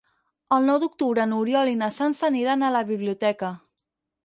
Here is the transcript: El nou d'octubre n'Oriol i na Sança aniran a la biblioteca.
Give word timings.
El 0.55 0.63
nou 0.69 0.79
d'octubre 0.83 1.25
n'Oriol 1.33 1.71
i 1.75 1.77
na 1.83 1.91
Sança 1.99 2.27
aniran 2.31 2.65
a 2.65 2.73
la 2.79 2.83
biblioteca. 2.91 3.55